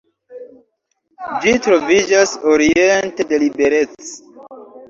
Ĝi 1.43 1.53
troviĝas 1.67 2.33
oriente 2.55 3.29
de 3.35 3.41
Liberec. 3.45 4.13